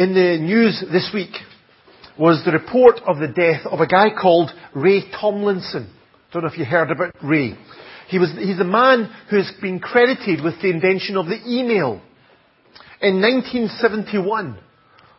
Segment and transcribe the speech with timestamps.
[0.00, 1.34] In the news this week
[2.18, 5.92] was the report of the death of a guy called Ray Tomlinson.
[5.92, 7.54] I Don't know if you heard about Ray.
[8.08, 12.00] He was, he's the man who's been credited with the invention of the email.
[13.02, 14.58] In 1971,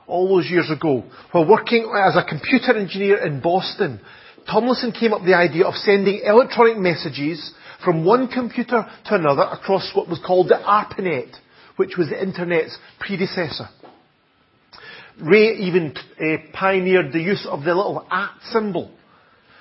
[0.08, 4.02] all those years ago, while working as a computer engineer in Boston,
[4.50, 7.54] Tomlinson came up with the idea of sending electronic messages
[7.86, 11.36] from one computer to another across what was called the ARPANET,
[11.76, 13.70] which was the Internet's predecessor.
[15.22, 18.92] Ray even uh, pioneered the use of the little at symbol,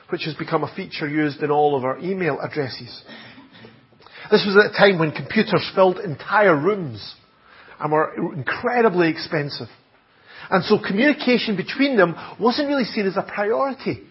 [0.08, 3.02] which has become a feature used in all of our email addresses.
[4.30, 7.14] This was at a time when computers filled entire rooms
[7.80, 9.68] and were incredibly expensive.
[10.50, 14.02] And so communication between them wasn't really seen as a priority.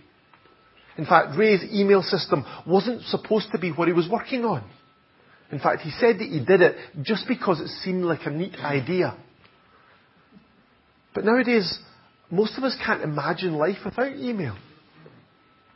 [0.98, 4.64] In fact, Ray's email system wasn't supposed to be what he was working on.
[5.52, 8.56] In fact, he said that he did it just because it seemed like a neat
[8.56, 9.18] idea.
[11.20, 11.78] But nowadays,
[12.32, 14.56] most of us can't imagine life without email.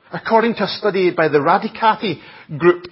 [0.09, 2.21] According to a study by the Radicati
[2.57, 2.85] Group,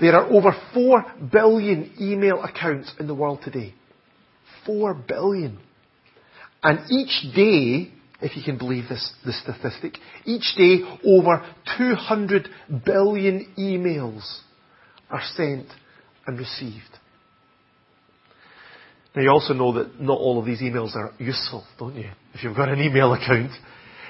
[0.00, 3.74] there are over 4 billion email accounts in the world today.
[4.66, 5.60] 4 billion.
[6.64, 7.92] And each day,
[8.22, 12.48] if you can believe this, this statistic, each day over 200
[12.84, 14.40] billion emails
[15.10, 15.68] are sent
[16.26, 16.97] and received.
[19.14, 22.10] Now you also know that not all of these emails are useful, don't you?
[22.34, 23.52] If you've got an email account.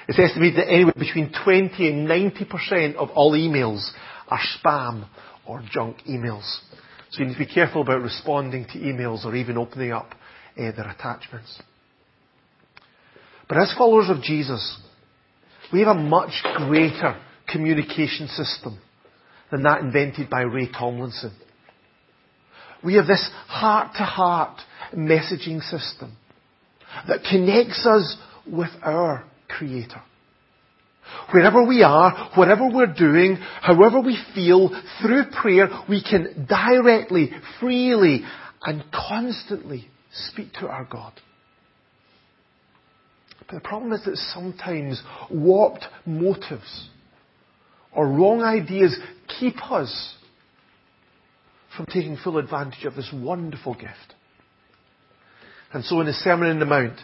[0.07, 3.91] It's estimated that anywhere between 20 and 90% of all emails
[4.27, 5.07] are spam
[5.45, 6.59] or junk emails.
[7.11, 10.13] So you need to be careful about responding to emails or even opening up
[10.57, 11.61] uh, their attachments.
[13.47, 14.79] But as followers of Jesus,
[15.73, 17.19] we have a much greater
[17.51, 18.79] communication system
[19.51, 21.33] than that invented by Ray Tomlinson.
[22.83, 24.59] We have this heart to heart
[24.95, 26.15] messaging system
[27.07, 30.01] that connects us with our Creator.
[31.33, 34.69] Wherever we are, whatever we're doing, however we feel,
[35.01, 38.21] through prayer, we can directly, freely,
[38.63, 41.13] and constantly speak to our God.
[43.39, 45.01] But the problem is that sometimes
[45.31, 46.89] warped motives
[47.91, 48.97] or wrong ideas
[49.39, 50.15] keep us
[51.75, 54.15] from taking full advantage of this wonderful gift.
[55.73, 56.99] And so in the Sermon on the Mount,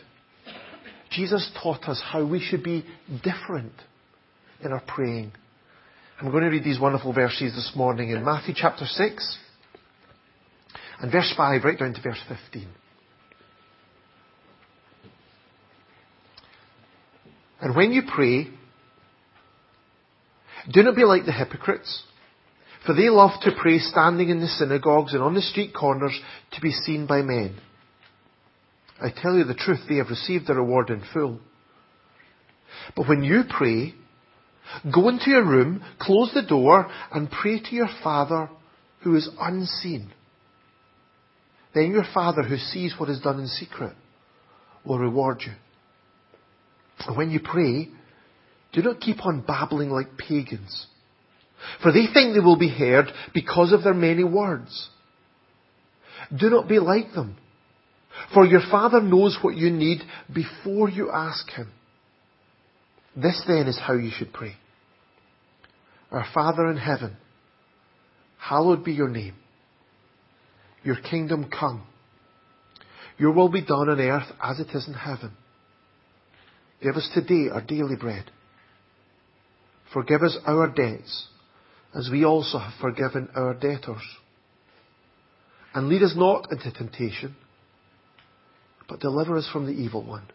[1.11, 2.85] Jesus taught us how we should be
[3.23, 3.73] different
[4.61, 5.31] in our praying.
[6.19, 9.37] I'm going to read these wonderful verses this morning in Matthew chapter 6
[11.01, 12.67] and verse 5 right down to verse 15.
[17.61, 18.47] And when you pray,
[20.71, 22.03] do not be like the hypocrites,
[22.85, 26.19] for they love to pray standing in the synagogues and on the street corners
[26.53, 27.59] to be seen by men.
[29.01, 31.39] I tell you the truth, they have received their reward in full.
[32.95, 33.93] But when you pray,
[34.93, 38.49] go into your room, close the door, and pray to your Father
[39.03, 40.11] who is unseen.
[41.73, 43.93] Then your Father who sees what is done in secret
[44.85, 45.53] will reward you.
[47.05, 47.89] And when you pray,
[48.71, 50.87] do not keep on babbling like pagans.
[51.81, 54.89] For they think they will be heard because of their many words.
[56.35, 57.37] Do not be like them.
[58.33, 59.99] For your Father knows what you need
[60.33, 61.71] before you ask Him.
[63.15, 64.55] This then is how you should pray.
[66.11, 67.17] Our Father in heaven,
[68.37, 69.35] hallowed be your name.
[70.83, 71.85] Your kingdom come.
[73.17, 75.31] Your will be done on earth as it is in heaven.
[76.81, 78.29] Give us today our daily bread.
[79.93, 81.27] Forgive us our debts,
[81.93, 84.03] as we also have forgiven our debtors.
[85.73, 87.35] And lead us not into temptation,
[88.87, 90.27] but deliver us from the evil one.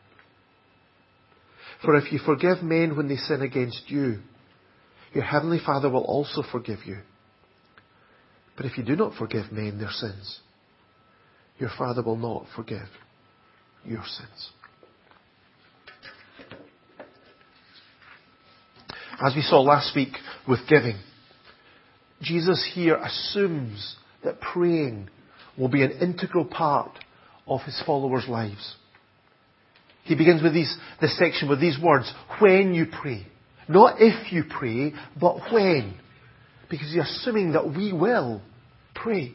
[1.84, 4.21] For if you forgive men when they sin against you,
[5.12, 6.99] your heavenly Father will also forgive you.
[8.56, 10.41] But if you do not forgive men their sins,
[11.59, 12.89] your Father will not forgive
[13.84, 14.50] your sins.
[19.24, 20.15] As we saw last week
[20.48, 20.97] with giving,
[22.22, 25.09] Jesus here assumes that praying
[25.59, 26.92] will be an integral part
[27.50, 28.76] of his followers' lives.
[30.04, 32.10] He begins with these, this section with these words,
[32.41, 33.26] when you pray.
[33.68, 35.94] Not if you pray, but when.
[36.70, 38.41] Because he's assuming that we will
[38.94, 39.34] pray.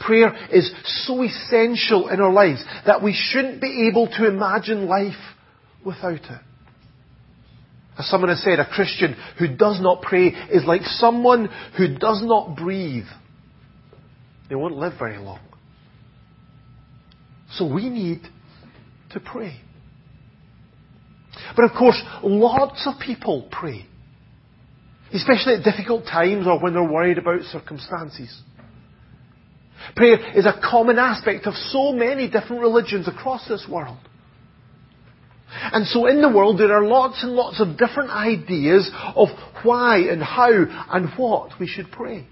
[0.00, 0.72] Prayer is
[1.06, 5.12] so essential in our lives that we shouldn't be able to imagine life
[5.84, 6.40] without it.
[7.98, 12.22] As someone has said, a Christian who does not pray is like someone who does
[12.24, 13.06] not breathe.
[14.48, 15.40] They won't live very long.
[17.56, 18.20] So we need
[19.10, 19.60] to pray.
[21.56, 23.86] But of course, lots of people pray.
[25.12, 28.42] Especially at difficult times or when they're worried about circumstances.
[29.94, 33.98] Prayer is a common aspect of so many different religions across this world.
[35.50, 39.28] And so in the world there are lots and lots of different ideas of
[39.62, 40.50] why and how
[40.90, 42.26] and what we should pray.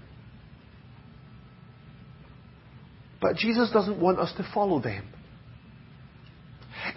[3.23, 5.07] But Jesus doesn't want us to follow them.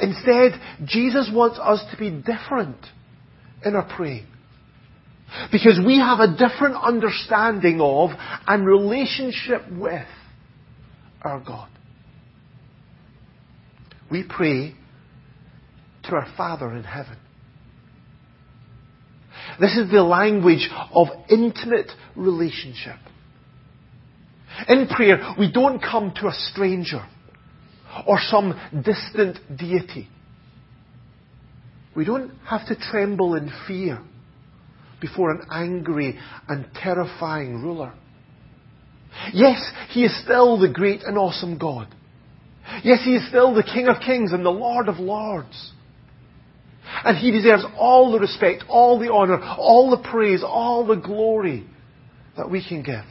[0.01, 2.79] Instead, Jesus wants us to be different
[3.65, 4.27] in our praying.
[5.53, 8.11] Because we have a different understanding of
[8.49, 10.07] and relationship with
[11.23, 11.69] our God.
[14.11, 14.75] We pray
[16.05, 17.19] to our Father in heaven.
[19.61, 22.97] This is the language of intimate relationship.
[24.69, 27.07] In prayer, we don't come to a stranger
[28.07, 30.09] or some distant deity.
[31.95, 34.01] We don't have to tremble in fear
[35.01, 36.19] before an angry
[36.49, 37.93] and terrifying ruler.
[39.33, 41.89] Yes, He is still the great and awesome God.
[42.83, 45.73] Yes, He is still the King of Kings and the Lord of Lords.
[47.05, 51.67] And He deserves all the respect, all the honour, all the praise, all the glory
[52.37, 53.05] that we can give.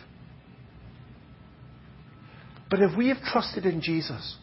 [2.69, 4.37] But if we have trusted in Jesus,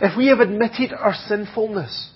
[0.00, 2.10] if we have admitted our sinfulness,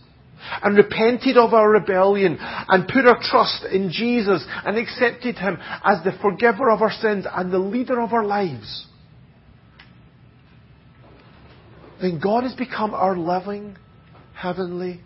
[0.63, 6.03] and repented of our rebellion and put our trust in Jesus and accepted Him as
[6.05, 8.87] the forgiver of our sins and the leader of our lives,
[12.01, 13.77] then God has become our loving,
[14.35, 15.01] heavenly,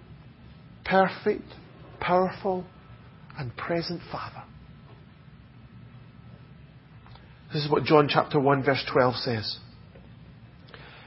[0.85, 1.47] perfect,
[2.01, 2.65] powerful,
[3.39, 4.43] and present Father.
[7.53, 9.59] This is what John chapter 1 verse 12 says.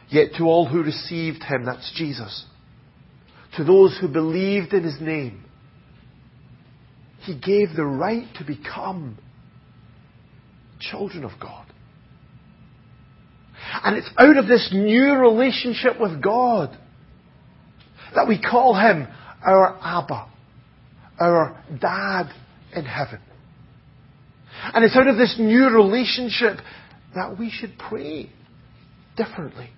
[0.10, 2.46] Yet to all who received Him, that's Jesus,
[3.56, 5.44] to those who believed in his name.
[7.22, 9.18] He gave the right to become
[10.80, 11.66] children of God.
[13.84, 16.78] And it's out of this new relationship with God
[18.14, 19.08] that we call him
[19.44, 20.28] our Abba,
[21.20, 22.34] our dad
[22.76, 23.20] in heaven.
[24.74, 26.58] And it's out of this new relationship
[27.16, 28.30] that we should pray
[29.18, 29.70] differently.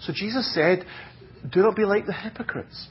[0.00, 0.84] So Jesus said,
[1.50, 2.88] do not be like the hypocrites.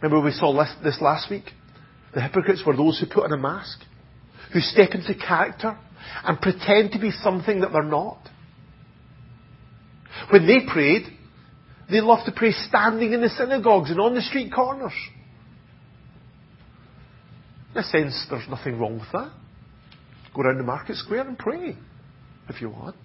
[0.00, 0.52] Remember we saw
[0.82, 1.44] this last week?
[2.14, 3.80] The hypocrites were those who put on a mask,
[4.52, 5.76] who step into character
[6.24, 8.18] and pretend to be something that they're not.
[10.30, 11.04] When they prayed,
[11.90, 14.92] they loved to pray standing in the synagogues and on the street corners.
[17.78, 19.30] In a sense, there's nothing wrong with that.
[20.34, 21.76] Go around the market square and pray,
[22.48, 22.96] if you want.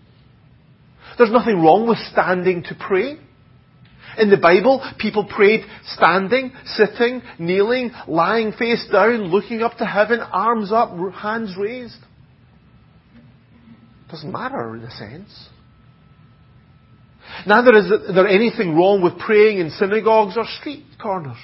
[1.16, 3.20] There's nothing wrong with standing to pray.
[4.18, 10.22] In the Bible, people prayed standing, sitting, kneeling, lying face down, looking up to heaven,
[10.22, 12.00] arms up, hands raised.
[14.10, 15.50] Doesn't matter in a sense.
[17.46, 21.38] Neither is there anything wrong with praying in synagogues or street corners.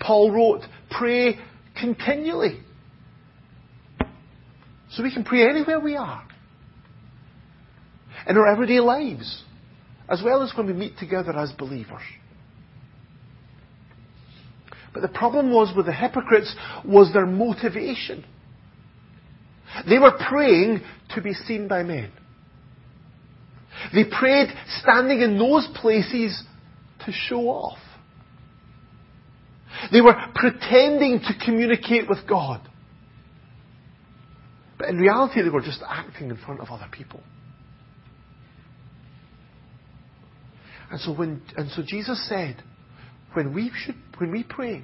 [0.00, 1.38] Paul wrote, pray
[1.80, 2.60] continually.
[4.92, 6.26] So we can pray anywhere we are
[8.26, 9.42] in our everyday lives,
[10.08, 12.02] as well as when we meet together as believers.
[14.92, 18.24] But the problem was with the hypocrites was their motivation.
[19.86, 20.80] They were praying
[21.14, 22.10] to be seen by men.
[23.92, 24.48] They prayed
[24.80, 26.42] standing in those places
[27.04, 27.78] to show off.
[29.92, 32.66] They were pretending to communicate with God.
[34.78, 37.20] But in reality, they were just acting in front of other people.
[40.90, 42.62] And so when, and so Jesus said,
[43.32, 44.82] when we should, when we pray,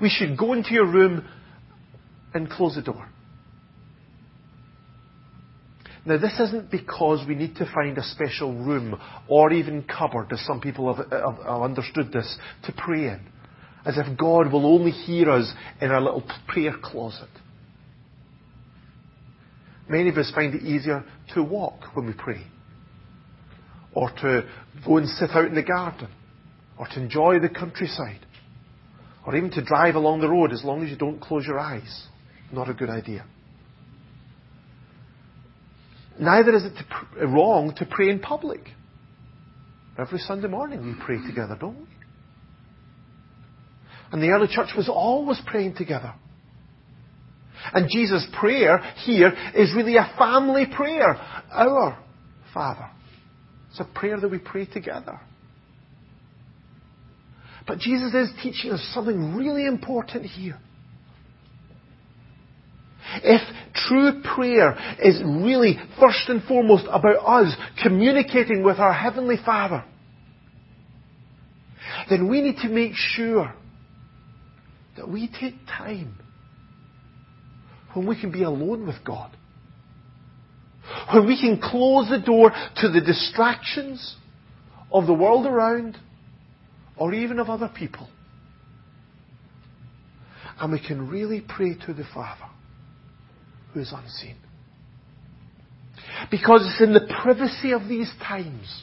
[0.00, 1.26] we should go into your room
[2.34, 3.08] and close the door.
[6.04, 10.44] Now this isn't because we need to find a special room or even cupboard, as
[10.46, 13.20] some people have, have, have understood this, to pray in.
[13.88, 17.28] As if God will only hear us in our little prayer closet.
[19.88, 21.04] Many of us find it easier
[21.34, 22.44] to walk when we pray
[23.98, 24.44] or to
[24.86, 26.08] go and sit out in the garden,
[26.78, 28.24] or to enjoy the countryside,
[29.26, 32.06] or even to drive along the road as long as you don't close your eyes.
[32.52, 33.24] Not a good idea.
[36.20, 38.68] Neither is it to, wrong to pray in public.
[39.98, 41.86] Every Sunday morning we pray together, don't we?
[44.12, 46.14] And the early church was always praying together.
[47.72, 51.16] And Jesus' prayer here is really a family prayer.
[51.52, 51.98] Our
[52.54, 52.88] Father
[53.70, 55.20] It's a prayer that we pray together.
[57.66, 60.58] But Jesus is teaching us something really important here.
[63.22, 63.40] If
[63.74, 69.84] true prayer is really first and foremost about us communicating with our Heavenly Father,
[72.08, 73.54] then we need to make sure
[74.98, 76.16] that we take time
[77.94, 79.30] when we can be alone with God.
[81.12, 84.16] When we can close the door to the distractions
[84.92, 85.96] of the world around
[86.96, 88.08] or even of other people.
[90.58, 92.48] And we can really pray to the Father
[93.72, 94.36] who is unseen.
[96.30, 98.82] Because it's in the privacy of these times,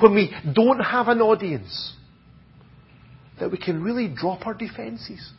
[0.00, 1.94] when we don't have an audience,
[3.40, 5.32] that we can really drop our defences.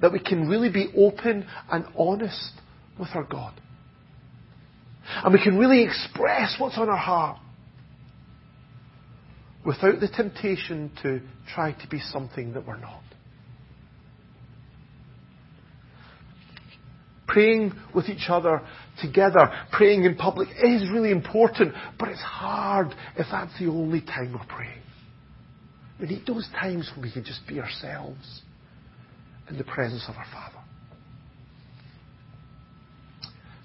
[0.00, 2.52] That we can really be open and honest
[2.98, 3.54] with our God.
[5.24, 7.38] And we can really express what's on our heart
[9.64, 11.20] without the temptation to
[11.54, 13.02] try to be something that we're not.
[17.26, 18.60] Praying with each other
[19.00, 24.32] together, praying in public is really important, but it's hard if that's the only time
[24.32, 24.82] we're praying.
[26.00, 28.42] We need those times when we can just be ourselves
[29.48, 30.58] in the presence of our Father.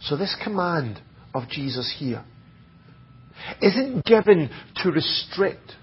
[0.01, 1.01] So this command
[1.33, 2.23] of Jesus here
[3.61, 5.73] isn't given to restrict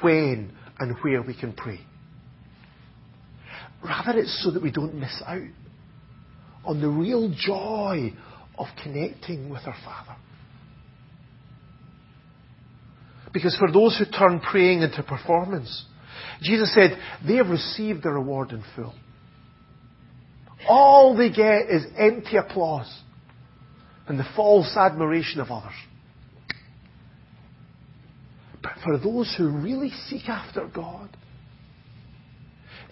[0.00, 1.80] when and where we can pray.
[3.84, 5.42] Rather, it's so that we don't miss out
[6.64, 8.12] on the real joy
[8.56, 10.16] of connecting with our Father.
[13.32, 15.86] Because for those who turn praying into performance,
[16.42, 18.94] Jesus said they have received their reward in full.
[20.68, 23.02] All they get is empty applause
[24.06, 25.72] and the false admiration of others.
[28.62, 31.08] But for those who really seek after God,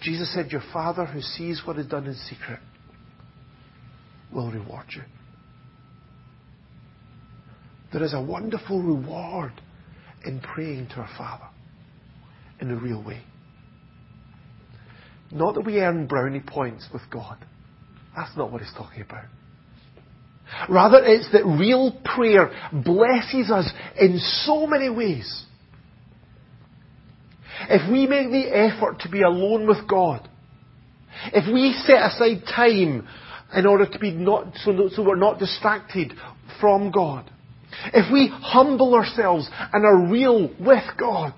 [0.01, 2.59] Jesus said, Your Father who sees what is done in secret
[4.33, 5.03] will reward you.
[7.93, 9.53] There is a wonderful reward
[10.25, 11.47] in praying to our Father
[12.59, 13.21] in a real way.
[15.31, 17.37] Not that we earn brownie points with God.
[18.15, 19.25] That's not what he's talking about.
[20.69, 25.45] Rather, it's that real prayer blesses us in so many ways.
[27.69, 30.27] If we make the effort to be alone with God,
[31.27, 33.07] if we set aside time
[33.55, 36.13] in order to be not, so, so we're not distracted
[36.59, 37.29] from God,
[37.93, 41.33] if we humble ourselves and are real with God,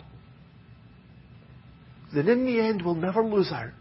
[2.14, 3.72] then in the end we'll never lose out.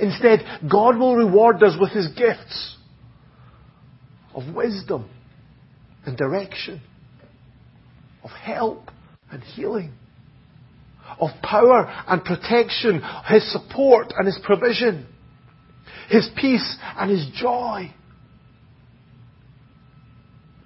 [0.00, 0.40] Instead,
[0.70, 2.76] God will reward us with His gifts
[4.34, 5.08] of wisdom
[6.06, 6.80] and direction,
[8.24, 8.90] of help
[9.30, 9.92] and healing,
[11.20, 15.06] of power and protection, His support and His provision,
[16.08, 17.92] His peace and His joy.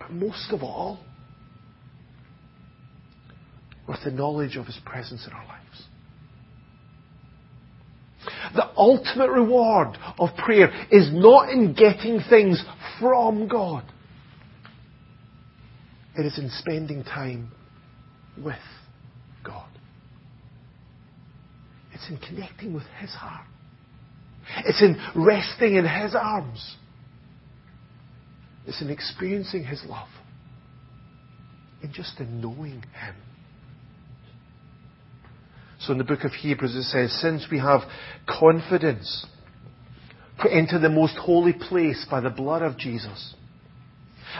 [0.06, 0.98] But most of all,
[3.88, 5.82] with the knowledge of His presence in our lives.
[8.54, 12.62] The ultimate reward of prayer is not in getting things
[13.00, 13.84] from God.
[16.16, 17.52] It is in spending time
[18.42, 18.56] with
[19.44, 19.68] God.
[21.92, 23.46] It's in connecting with His heart.
[24.64, 26.76] It's in resting in His arms.
[28.66, 30.08] It's in experiencing His love.
[31.82, 33.14] In just in knowing Him.
[35.80, 37.82] So in the book of Hebrews it says, since we have
[38.26, 39.26] confidence
[40.42, 43.34] to enter the most holy place by the blood of Jesus,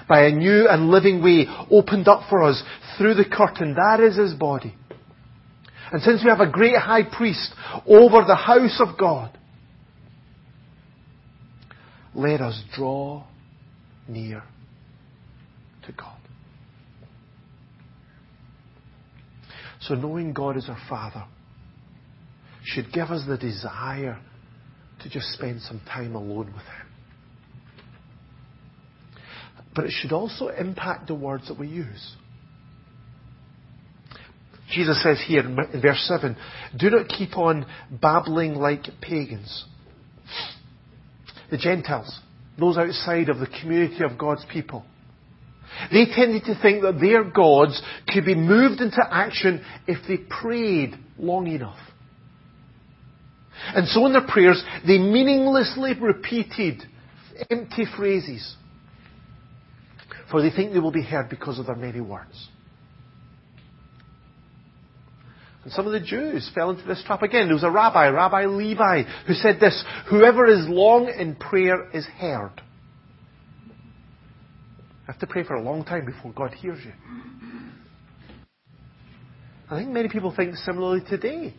[0.09, 2.63] by a new and living way opened up for us
[2.99, 4.75] through the curtain, that is His body.
[5.93, 7.55] And since we have a great high priest
[7.87, 9.39] over the house of God,
[12.15, 13.25] let us draw
[14.09, 14.43] near
[15.87, 16.19] to God.
[19.81, 21.25] So knowing God as our Father
[22.65, 24.19] should give us the desire
[25.03, 26.87] to just spend some time alone with Him.
[29.75, 32.17] But it should also impact the words that we use.
[34.73, 36.37] Jesus says here in verse 7,
[36.77, 39.65] do not keep on babbling like pagans.
[41.51, 42.21] The Gentiles,
[42.59, 44.85] those outside of the community of God's people.
[45.93, 50.95] They tended to think that their gods could be moved into action if they prayed
[51.19, 51.79] long enough.
[53.75, 56.83] And so in their prayers, they meaninglessly repeated
[57.51, 58.57] empty phrases.
[60.31, 62.49] for they think they will be heard because of their many words.
[65.67, 67.47] And some of the Jews fell into this trap again.
[67.47, 72.07] There was a rabbi, Rabbi Levi, who said this, whoever is long in prayer is
[72.07, 72.53] heard.
[73.67, 73.73] You
[75.09, 76.93] have to pray for a long time before God hears you.
[79.69, 81.53] I think many people think similarly today.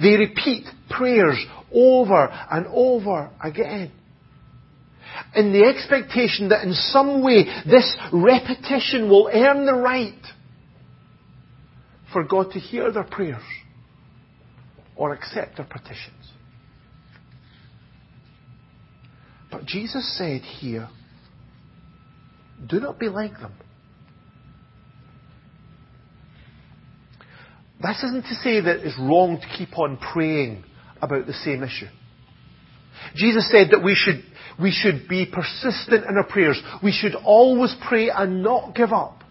[0.00, 3.90] They repeat prayers over and over again.
[5.34, 10.14] In the expectation that in some way this repetition will earn the right
[12.12, 13.42] for God to hear their prayers
[14.96, 16.32] or accept their petitions.
[19.50, 20.88] But Jesus said here,
[22.66, 23.52] do not be like them.
[27.82, 30.64] This isn't to say that it's wrong to keep on praying
[31.00, 31.88] about the same issue.
[33.16, 34.22] Jesus said that we should,
[34.60, 36.62] we should be persistent in our prayers.
[36.82, 39.21] We should always pray and not give up.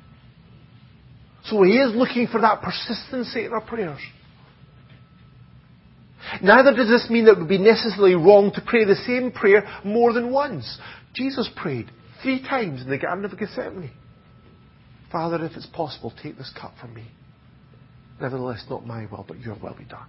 [1.46, 4.00] So he is looking for that persistency in our prayers.
[6.42, 9.68] Neither does this mean that it would be necessarily wrong to pray the same prayer
[9.84, 10.78] more than once.
[11.14, 13.92] Jesus prayed three times in the Garden of Gethsemane.
[15.12, 17.06] Father, if it's possible, take this cup from me.
[18.22, 20.08] Nevertheless, not my will, but your will be done.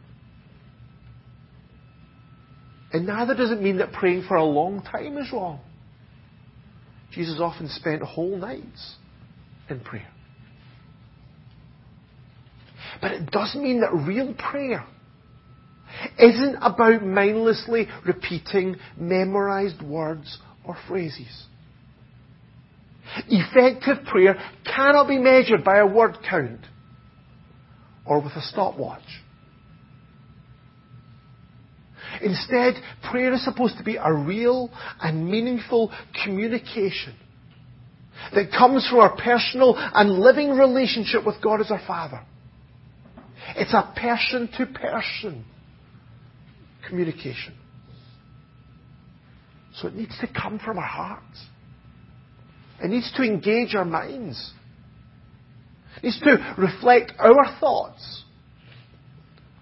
[2.92, 5.60] And neither does it mean that praying for a long time is wrong.
[7.10, 8.96] Jesus often spent whole nights
[9.68, 10.08] in prayer.
[13.02, 14.86] But it does mean that real prayer
[16.18, 21.46] isn't about mindlessly repeating memorized words or phrases.
[23.28, 26.60] Effective prayer cannot be measured by a word count
[28.06, 29.02] or with a stopwatch.
[32.22, 32.74] Instead,
[33.10, 35.92] prayer is supposed to be a real and meaningful
[36.24, 37.16] communication
[38.32, 42.24] that comes from our personal and living relationship with God as our Father.
[43.56, 45.44] It's a person to person
[46.88, 47.54] communication.
[49.74, 51.46] So it needs to come from our hearts.
[52.82, 54.52] It needs to engage our minds
[56.02, 58.24] is to reflect our thoughts,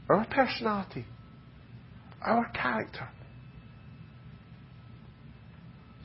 [0.08, 1.04] our personality,
[2.22, 3.08] our character.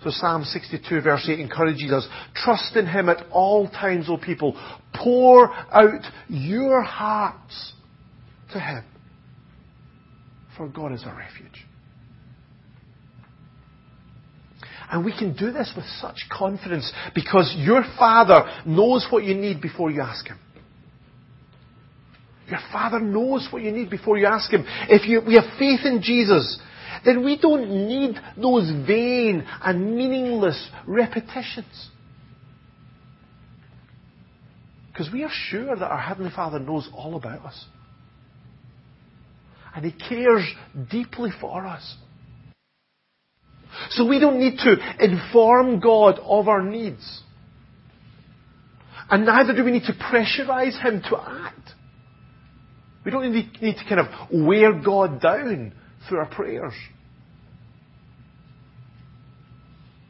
[0.04, 4.54] So Psalm 62 verse 8 encourages us, trust in Him at all times, O people.
[4.94, 7.74] Pour out your hearts
[8.56, 8.84] to Him.
[10.58, 11.66] For God is our refuge.
[14.90, 19.62] And we can do this with such confidence because your Father knows what you need
[19.62, 20.40] before you ask Him.
[22.48, 24.64] Your Father knows what you need before you ask Him.
[24.88, 26.60] If you, we have faith in Jesus,
[27.04, 31.90] then we don't need those vain and meaningless repetitions.
[34.92, 37.66] Because we are sure that our Heavenly Father knows all about us.
[39.76, 40.46] And He cares
[40.90, 41.96] deeply for us.
[43.90, 47.22] So we don't need to inform God of our needs.
[49.10, 51.72] And neither do we need to pressurize Him to act.
[53.04, 55.74] We don't need, to kind of wear God down
[56.08, 56.74] through our prayers.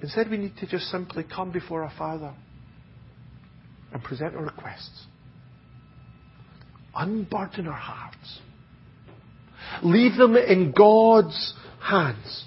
[0.01, 2.33] Instead, we need to just simply come before our Father
[3.91, 5.07] and present our requests.
[6.95, 8.39] Unburden our hearts.
[9.83, 12.45] Leave them in God's hands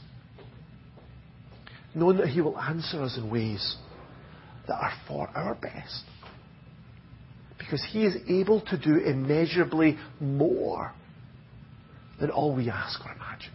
[1.98, 3.76] knowing that He will answer us in ways
[4.66, 6.04] that are for our best.
[7.59, 10.92] Because He is able to do immeasurably more
[12.20, 13.52] than all we ask or imagine.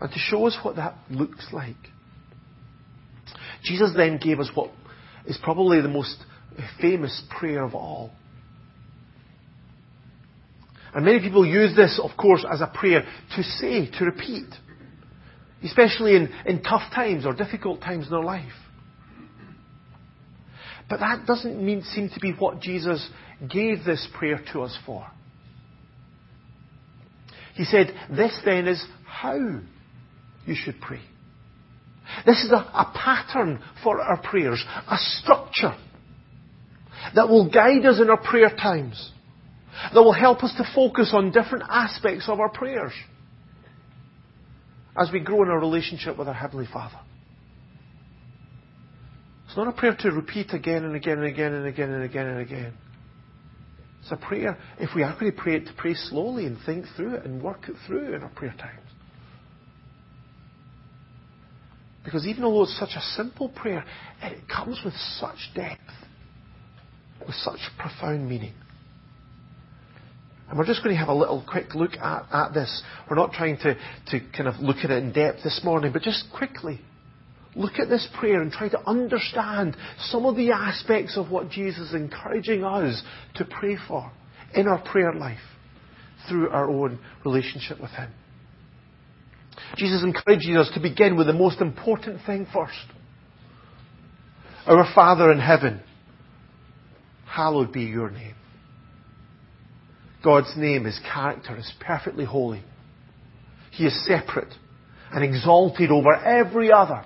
[0.00, 1.76] And to show us what that looks like,
[3.64, 4.70] Jesus then gave us what
[5.26, 6.16] is probably the most
[6.80, 8.12] famous prayer of all.
[10.94, 13.02] And many people use this, of course, as a prayer
[13.36, 14.48] to say, to repeat.
[15.62, 18.52] Especially in, in tough times or difficult times in their life.
[20.88, 23.06] But that doesn't mean, seem to be what Jesus
[23.46, 25.06] gave this prayer to us for.
[27.54, 29.36] He said, this then is how
[30.46, 31.00] you should pray.
[32.24, 35.76] This is a, a pattern for our prayers, a structure
[37.14, 39.12] that will guide us in our prayer times
[39.94, 42.92] that will help us to focus on different aspects of our prayers
[44.96, 46.98] as we grow in our relationship with our Heavenly Father.
[49.46, 52.26] It's not a prayer to repeat again and again and again and again and again
[52.26, 52.74] and again.
[54.00, 56.86] It's a prayer, if we are going to pray it, to pray slowly and think
[56.96, 58.88] through it and work it through in our prayer times.
[62.04, 63.84] Because even though it's such a simple prayer,
[64.22, 65.80] it comes with such depth,
[67.26, 68.54] with such profound meaning.
[70.48, 72.82] And we're just going to have a little quick look at, at this.
[73.08, 73.74] We're not trying to,
[74.08, 76.80] to kind of look at it in depth this morning, but just quickly
[77.54, 81.88] look at this prayer and try to understand some of the aspects of what Jesus
[81.88, 83.02] is encouraging us
[83.34, 84.10] to pray for
[84.54, 85.38] in our prayer life
[86.28, 88.10] through our own relationship with Him.
[89.76, 92.74] Jesus encourages us to begin with the most important thing first.
[94.66, 95.82] Our Father in heaven,
[97.26, 98.34] hallowed be your name.
[100.22, 102.62] God's name, His character is perfectly holy.
[103.70, 104.52] He is separate
[105.12, 107.04] and exalted over every other.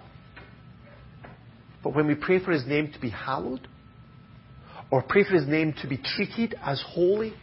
[1.85, 3.69] But when we pray for His name to be hallowed,
[4.91, 7.35] or pray for His name to be treated as holy,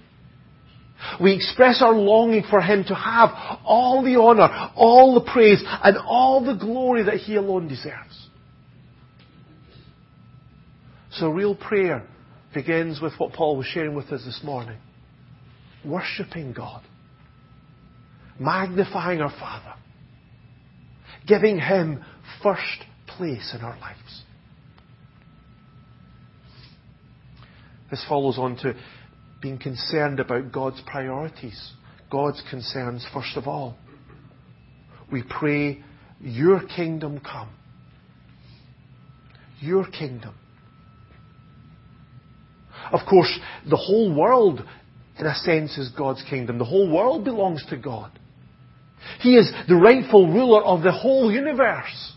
[1.21, 3.29] we express our longing for Him to have
[3.63, 8.27] all the honour, all the praise, and all the glory that He alone deserves.
[11.11, 12.05] So real prayer
[12.53, 14.77] begins with what Paul was sharing with us this morning.
[15.85, 16.81] Worshipping God.
[18.39, 19.73] Magnifying our Father.
[21.27, 22.03] Giving Him
[22.41, 24.23] first place in our lives.
[27.89, 28.75] This follows on to
[29.41, 31.73] being concerned about God's priorities,
[32.11, 33.77] God's concerns first of all.
[35.11, 35.79] We pray,
[36.21, 37.49] Your kingdom come.
[39.59, 40.35] Your kingdom.
[42.91, 43.39] Of course,
[43.69, 44.63] the whole world,
[45.19, 46.57] in a sense, is God's kingdom.
[46.57, 48.11] The whole world belongs to God.
[49.21, 52.13] He is the rightful ruler of the whole universe.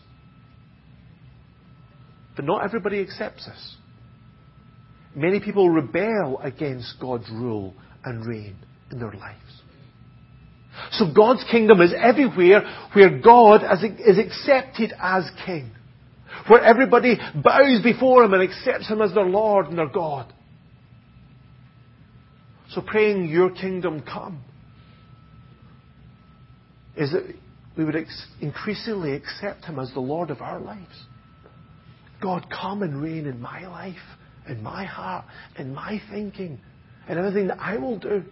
[2.37, 3.77] But not everybody accepts this.
[5.15, 8.57] Many people rebel against God's rule and reign
[8.91, 9.39] in their lives.
[10.93, 12.63] So God's kingdom is everywhere
[12.95, 13.63] where God
[14.01, 15.71] is accepted as king.
[16.49, 20.33] Where everybody bows before him and accepts him as their Lord and their God.
[22.75, 24.43] So praying, Your kingdom come,
[26.97, 27.35] is that
[27.77, 27.97] we would
[28.41, 31.05] increasingly accept Him as the Lord of our lives.
[32.21, 33.97] God, come and reign in my life
[34.49, 35.25] in my heart,
[35.59, 36.59] in my thinking,
[37.09, 38.25] in everything that I will do.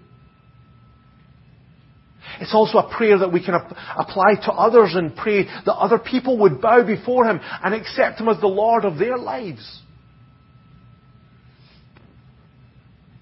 [2.40, 5.98] It's also a prayer that we can ap- apply to others and pray that other
[5.98, 9.80] people would bow before Him and accept Him as the Lord of their lives.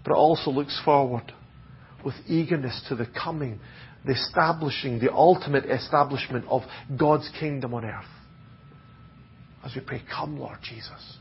[0.09, 1.35] But also looks forward
[2.03, 3.61] with eagerness to the coming,
[4.07, 6.63] the establishing, the ultimate establishment of
[6.99, 8.07] God's kingdom on earth.
[9.63, 11.19] As we pray, Come, Lord Jesus.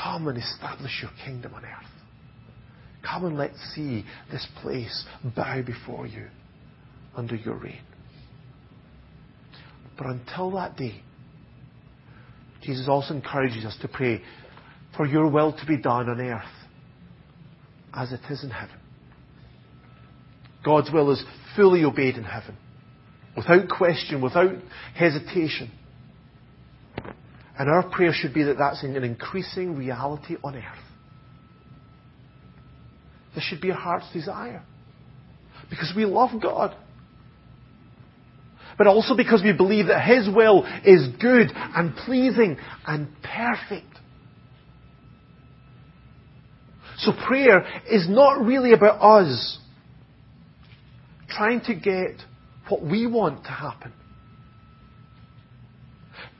[0.00, 1.90] Come and establish your kingdom on earth.
[3.04, 5.04] Come and let's see this place
[5.34, 6.28] bow before you
[7.16, 7.82] under your reign.
[9.96, 11.02] But until that day,
[12.62, 14.22] Jesus also encourages us to pray
[14.96, 16.44] for your will to be done on earth
[17.94, 18.76] as it is in heaven.
[20.64, 21.22] God's will is
[21.56, 22.56] fully obeyed in heaven,
[23.36, 24.54] without question, without
[24.94, 25.70] hesitation.
[27.58, 30.64] And our prayer should be that that's an increasing reality on earth.
[33.34, 34.62] This should be our heart's desire.
[35.68, 36.74] Because we love God.
[38.76, 43.97] But also because we believe that His will is good and pleasing and perfect.
[46.98, 49.58] So prayer is not really about us
[51.28, 52.16] trying to get
[52.68, 53.92] what we want to happen.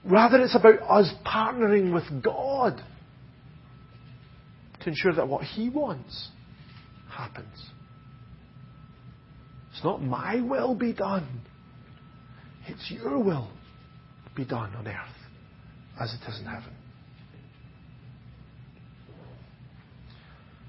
[0.05, 2.83] Rather, it's about us partnering with God
[4.81, 6.29] to ensure that what He wants
[7.11, 7.71] happens.
[9.73, 11.42] It's not my will be done.
[12.66, 13.51] It's your will
[14.35, 14.94] be done on earth
[16.01, 16.78] as it is in heaven.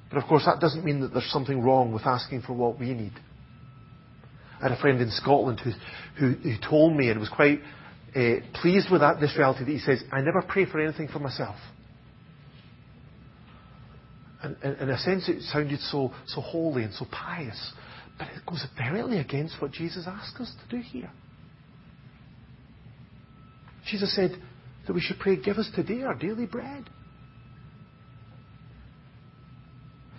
[0.10, 2.94] But of course, that doesn't mean that there's something wrong with asking for what we
[2.94, 3.14] need.
[4.60, 5.72] I had a friend in Scotland who,
[6.20, 7.60] who, who told me, and was quite
[8.16, 11.20] uh, pleased with that, this reality that he says, I never pray for anything for
[11.20, 11.56] myself.
[14.42, 17.74] And, and, in a sense, it sounded so, so holy and so pious.
[18.18, 21.12] But it goes directly against what Jesus asked us to do here.
[23.90, 24.32] Jesus said
[24.88, 26.90] that we should pray, Give us today our daily bread.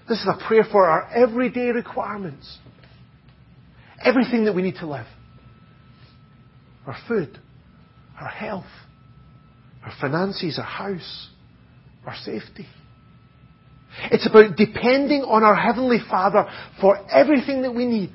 [0.09, 2.59] This is a prayer for our everyday requirements.
[4.03, 5.07] Everything that we need to live.
[6.87, 7.39] Our food,
[8.21, 8.65] our health,
[9.85, 11.29] our finances, our house,
[12.07, 12.67] our safety.
[14.11, 16.47] It's about depending on our Heavenly Father
[16.81, 18.11] for everything that we need.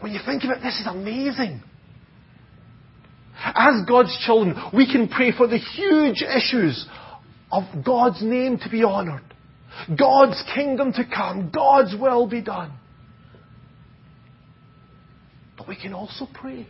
[0.00, 1.62] When you think of it, this is amazing.
[3.44, 6.86] as God's children, we can pray for the huge issues
[7.52, 9.22] of God's name to be honored,
[9.96, 12.72] God's kingdom to come, God's will be done.
[15.56, 16.66] But we can also pray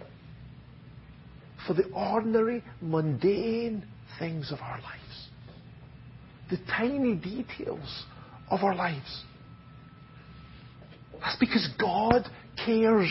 [1.67, 3.87] for the ordinary, mundane
[4.19, 5.29] things of our lives,
[6.51, 8.05] the tiny details
[8.51, 9.23] of our lives.
[11.21, 12.29] That's because God
[12.67, 13.09] cares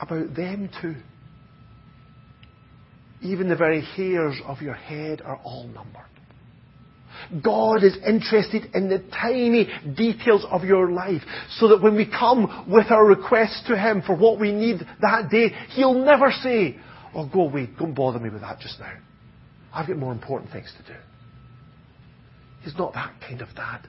[0.00, 0.96] about them too.
[3.22, 6.04] Even the very hairs of your head are all numbered.
[7.44, 11.22] God is interested in the tiny details of your life
[11.58, 15.28] so that when we come with our requests to Him for what we need that
[15.30, 16.78] day, He'll never say,
[17.14, 18.92] Oh, go away, don't bother me with that just now.
[19.72, 20.98] I've got more important things to do.
[22.62, 23.86] He's not that kind of dad.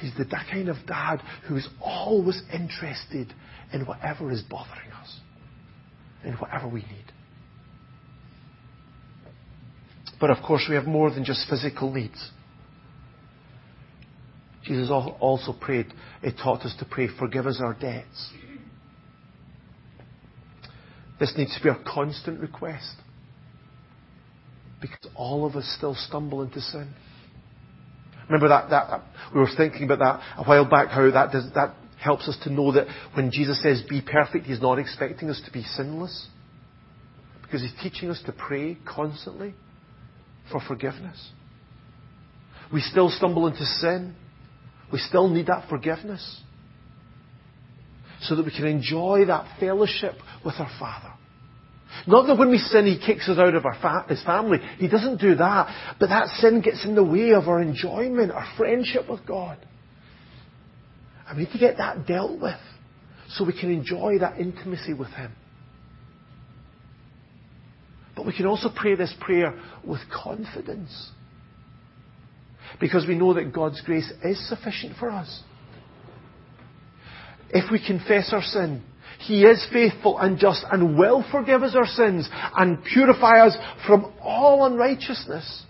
[0.00, 3.34] He's the kind of dad who is always interested
[3.72, 5.20] in whatever is bothering us,
[6.24, 7.07] in whatever we need.
[10.20, 12.30] But of course, we have more than just physical needs.
[14.64, 15.86] Jesus also prayed,
[16.22, 18.32] He taught us to pray, forgive us our debts.
[21.20, 22.94] This needs to be our constant request.
[24.80, 26.92] Because all of us still stumble into sin.
[28.28, 29.02] Remember that, that,
[29.34, 32.52] we were thinking about that a while back, how that, does, that helps us to
[32.52, 36.28] know that when Jesus says be perfect, He's not expecting us to be sinless.
[37.42, 39.54] Because He's teaching us to pray constantly
[40.50, 41.30] for forgiveness.
[42.72, 44.14] We still stumble into sin.
[44.92, 46.40] We still need that forgiveness.
[48.22, 51.12] So that we can enjoy that fellowship with our Father.
[52.06, 54.58] Not that when we sin, He kicks us out of fa- His family.
[54.78, 55.96] He doesn't do that.
[55.98, 59.58] But that sin gets in the way of our enjoyment, our friendship with God.
[61.28, 62.58] And we need to get that dealt with
[63.28, 65.32] so we can enjoy that intimacy with Him.
[68.18, 69.54] But we can also pray this prayer
[69.84, 71.12] with confidence.
[72.80, 75.40] Because we know that God's grace is sufficient for us.
[77.50, 78.82] If we confess our sin,
[79.20, 84.12] He is faithful and just and will forgive us our sins and purify us from
[84.20, 85.62] all unrighteousness.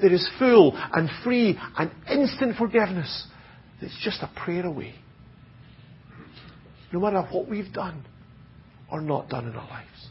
[0.00, 3.28] There is full and free and instant forgiveness
[3.80, 4.96] that's just a prayer away.
[6.92, 8.04] No matter what we've done
[8.90, 10.08] or not done in our lives.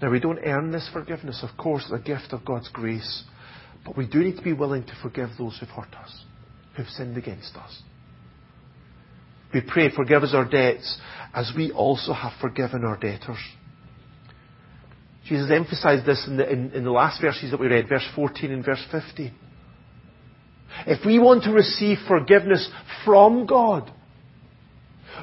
[0.00, 3.24] Now, we don't earn this forgiveness, of course, a gift of God's grace.
[3.84, 6.24] But we do need to be willing to forgive those who've hurt us,
[6.76, 7.82] who've sinned against us.
[9.54, 10.98] We pray, forgive us our debts,
[11.32, 13.38] as we also have forgiven our debtors.
[15.24, 18.50] Jesus emphasized this in the, in, in the last verses that we read, verse 14
[18.52, 19.32] and verse 15.
[20.86, 22.68] If we want to receive forgiveness
[23.04, 23.90] from God,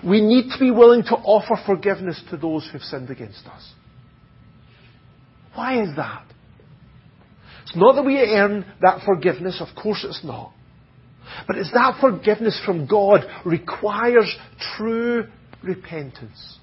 [0.03, 3.73] we need to be willing to offer forgiveness to those who've sinned against us.
[5.55, 6.25] Why is that?
[7.63, 10.51] It's not that we earn that forgiveness, of course it's not.
[11.47, 14.35] But it's that forgiveness from God requires
[14.77, 15.27] true
[15.63, 16.59] repentance.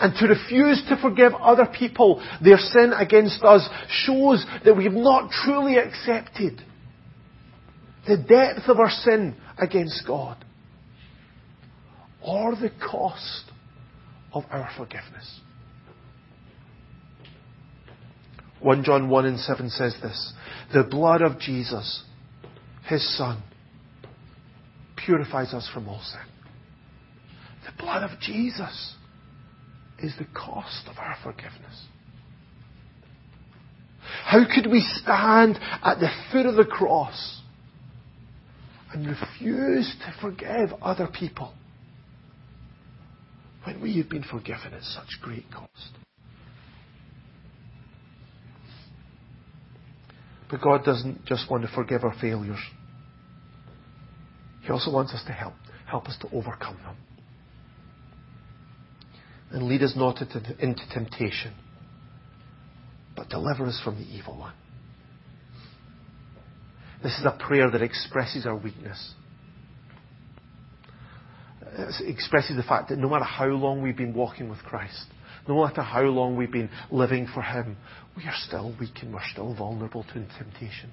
[0.00, 4.92] And to refuse to forgive other people their sin against us shows that we have
[4.92, 6.60] not truly accepted
[8.06, 10.44] the depth of our sin against God
[12.22, 13.44] or the cost
[14.32, 15.40] of our forgiveness.
[18.66, 20.32] 1 John 1 and 7 says this
[20.74, 22.02] The blood of Jesus,
[22.88, 23.40] his Son,
[24.96, 26.26] purifies us from all sin.
[27.64, 28.96] The blood of Jesus
[30.00, 31.86] is the cost of our forgiveness.
[34.24, 37.42] How could we stand at the foot of the cross
[38.92, 41.54] and refuse to forgive other people
[43.62, 46.05] when we have been forgiven at such great cost?
[50.50, 52.60] But God doesn't just want to forgive our failures.
[54.62, 55.54] He also wants us to help,
[55.86, 56.96] help us to overcome them.
[59.50, 61.54] And lead us not into temptation,
[63.14, 64.54] but deliver us from the evil one.
[67.02, 69.14] This is a prayer that expresses our weakness.
[71.78, 75.06] It expresses the fact that no matter how long we've been walking with Christ,
[75.48, 77.76] no matter how long we've been living for Him,
[78.16, 80.90] we are still weak and we're still vulnerable to temptation.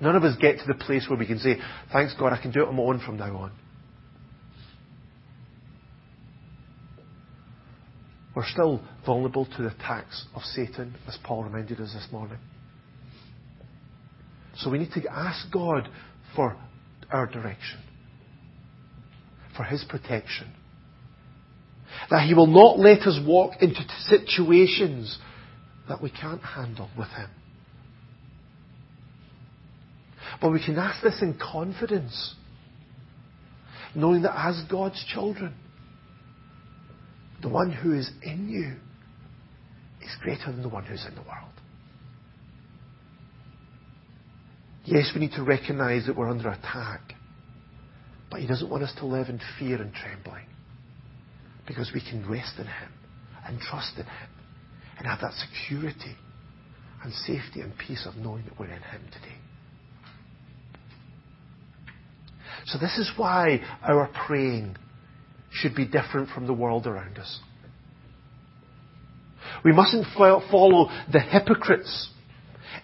[0.00, 1.56] None of us get to the place where we can say,
[1.92, 3.52] thanks God, I can do it on my own from now on.
[8.34, 12.38] We're still vulnerable to the attacks of Satan, as Paul reminded us this morning.
[14.56, 15.88] So we need to ask God
[16.34, 16.56] for
[17.10, 17.80] our direction.
[19.56, 20.54] for His protection.
[22.10, 25.18] That He will not let us walk into situations
[25.88, 27.30] that we can't handle with Him.
[30.40, 32.34] But we can ask this in confidence,
[33.94, 35.54] knowing that as God's children,
[37.42, 38.76] the one who is in you
[40.04, 41.50] is greater than the one who's in the world.
[44.84, 47.14] Yes, we need to recognize that we're under attack.
[48.30, 50.46] But He doesn't want us to live in fear and trembling.
[51.70, 52.92] Because we can rest in Him
[53.46, 54.28] and trust in Him
[54.98, 56.16] and have that security
[57.04, 59.36] and safety and peace of knowing that we're in Him today.
[62.66, 64.78] So this is why our praying
[65.52, 67.38] should be different from the world around us.
[69.64, 72.10] We mustn't follow the hypocrites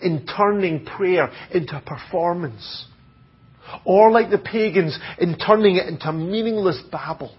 [0.00, 2.86] in turning prayer into a performance.
[3.84, 7.36] Or like the pagans in turning it into meaningless babble.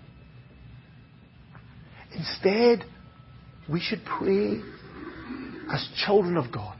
[2.17, 2.83] Instead,
[3.69, 4.59] we should pray
[5.71, 6.77] as children of God.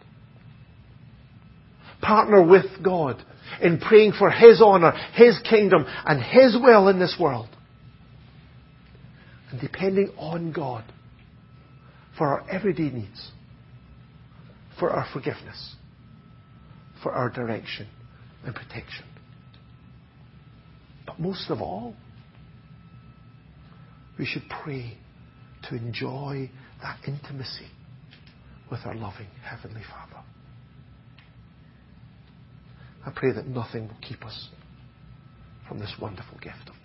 [2.02, 3.24] Partner with God
[3.62, 7.50] in praying for His honour, His kingdom, and His will in this world.
[9.52, 10.84] And depending on God
[12.18, 13.32] for our everyday needs,
[14.80, 15.76] for our forgiveness,
[17.04, 17.88] for our direction
[18.44, 19.06] and protection.
[21.06, 21.96] But most of all,
[24.18, 24.98] we should pray
[25.70, 26.50] to enjoy
[26.82, 27.68] that intimacy
[28.70, 30.24] with our loving Heavenly Father.
[33.06, 34.50] I pray that nothing will keep us
[35.68, 36.77] from this wonderful gift of.